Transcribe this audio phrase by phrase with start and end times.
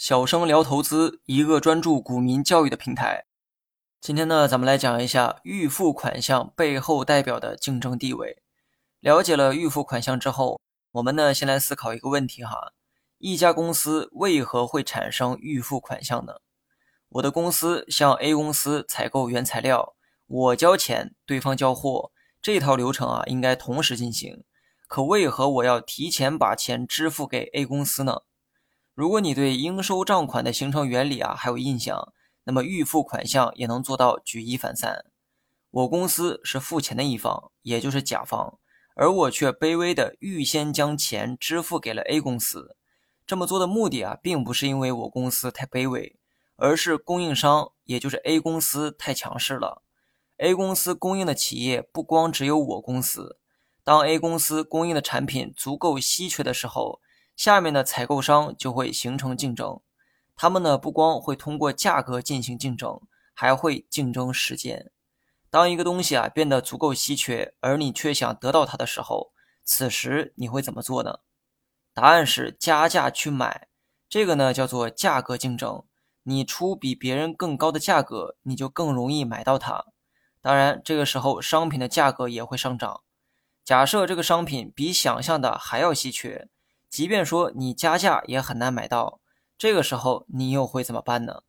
[0.00, 3.26] 小生聊投资，一个专注股民教育的平台。
[4.00, 8.42] 今天呢，咱们来讲一下预付款项背后代表的竞争地位。
[9.00, 10.58] 了解了预付款项之后，
[10.92, 12.72] 我们呢先来思考一个问题哈：
[13.18, 16.36] 一家公司为何会产生预付款项呢？
[17.10, 19.94] 我的公司向 A 公司采购原材料，
[20.26, 22.10] 我交钱，对方交货，
[22.40, 24.44] 这套流程啊应该同时进行。
[24.88, 28.22] 可为何我要提前把钱支付给 A 公司呢？
[28.94, 32.12] 如果你对应收账款的形成原理啊还有印象，
[32.44, 35.04] 那么预付款项也能做到举一反三。
[35.70, 38.58] 我公司是付钱的一方，也就是甲方，
[38.96, 42.76] 而我却卑微的预先将钱支付给了 A 公司。
[43.24, 46.18] 这么做的目的啊，并不是因为我公司太卑微，
[46.56, 49.82] 而是供应商，也就是 A 公司太强势了。
[50.38, 53.38] A 公司供应的企业不光只有我公司，
[53.84, 57.00] 当 A 公司供应的产品足够稀缺的时候。
[57.40, 59.80] 下面的采购商就会形成竞争，
[60.36, 63.00] 他们呢不光会通过价格进行竞争，
[63.32, 64.90] 还会竞争时间。
[65.48, 69.32] 当一个东西啊变得足够稀缺，而你却想得到它的时候，
[69.64, 71.20] 此时你会怎么做呢？
[71.94, 73.68] 答案是加价去买。
[74.06, 75.84] 这个呢叫做价格竞争。
[76.24, 79.86] 你出比别人更高的价格，你就更容易买到它。
[80.42, 83.00] 当然，这个时候商品的价格也会上涨。
[83.64, 86.50] 假设这个商品比想象的还要稀缺。
[86.90, 89.20] 即便说你加价也很难买到，
[89.56, 91.44] 这个时候你又会怎么办呢？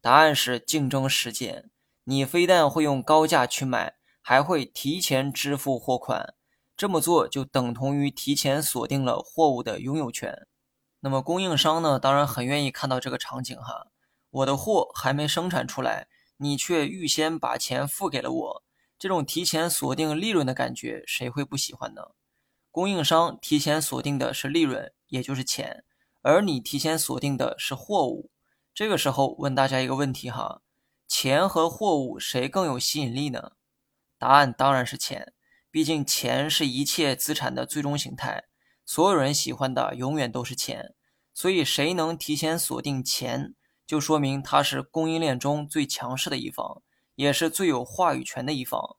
[0.00, 1.68] 答案是竞争时间。
[2.04, 6.34] 你非但会用高价去买，还会提前支付货款。
[6.76, 10.46] 这么做就等同于提前锁定了货物的拥有权。
[11.00, 12.00] 那么供应商呢？
[12.00, 13.86] 当然很愿意看到这个场景哈。
[14.30, 18.62] 我的货还没生产出来，你却预先把钱付给了我，
[18.98, 22.12] 这种提前锁定利润的感觉，谁会不喜欢呢？
[22.72, 25.84] 供应商提前锁定的是利润，也就是钱，
[26.22, 28.30] 而你提前锁定的是货物。
[28.74, 30.62] 这个时候问大家一个问题哈：
[31.06, 33.52] 钱和货物谁更有吸引力呢？
[34.18, 35.34] 答案当然是钱，
[35.70, 38.44] 毕竟钱是一切资产的最终形态，
[38.86, 40.94] 所有人喜欢的永远都是钱。
[41.34, 43.54] 所以谁能提前锁定钱，
[43.86, 46.82] 就说明他是供应链中最强势的一方，
[47.16, 48.96] 也是最有话语权的一方。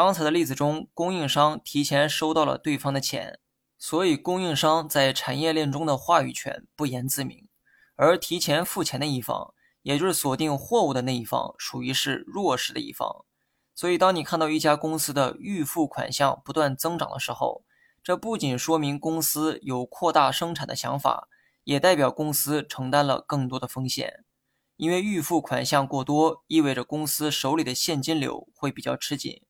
[0.00, 3.40] 刚才的例子中，供应商提前收到了对方的钱，
[3.76, 7.48] 所以供应商在产业链中的话语权不言自明。
[7.96, 13.24] 而提前付钱的一方，也就是锁定货物的那一方，属于是弱势的一方。
[13.74, 17.64] 所以，当你看到一家公司的预付款项不断增长的时候，
[18.00, 21.26] 这不仅说明公司有扩大生产的想法，
[21.64, 24.24] 也代表公司承担了更多的风险。
[24.76, 29.42] 因为预付款项过多，意味着公司手里的现金流会比较吃紧。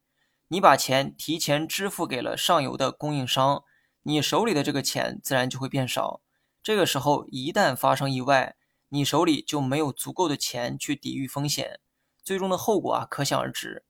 [0.51, 3.65] 你把钱提前支付给了上游的供应商，
[4.03, 6.23] 你手里的这个钱自然就会变少。
[6.63, 8.57] 这个时候一旦发生意外，
[8.89, 11.81] 你手里就没有足够的钱去抵御风险，
[12.23, 13.85] 最终的后果啊可想而知。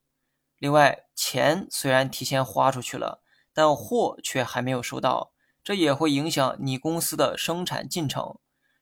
[0.59, 5.31] 另外，钱虽然提前花出去了，但货却还没有收到，
[5.63, 8.39] 这也会影响你公司的生产进程。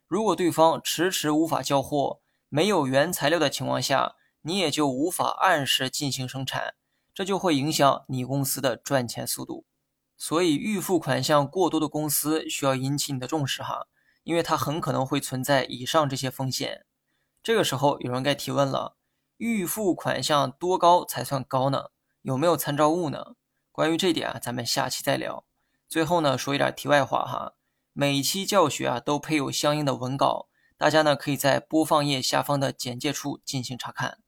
[0.06, 6.74] 如果对方迟迟无法交货，没有原材料的情况下，你也就无法按时进行生产。
[7.16, 9.64] 这就会影响你公司的赚钱速度，
[10.18, 13.86] 所以预付款项过多的公司需要引起你的重视哈，
[14.22, 16.84] 因为它很可能会存在以上这些风险。
[17.42, 18.98] 这个时候有人该提问了：
[19.38, 21.86] 预付款项多高才算高呢？
[22.20, 23.36] 有没有参照物呢？
[23.72, 25.46] 关于这点啊，咱们下期再聊。
[25.88, 27.54] 最后呢，说一点题外话哈，
[27.94, 34.18] 每期教学啊都配有相应的文稿，大家呢可以在播放页下方的简介处进行查看。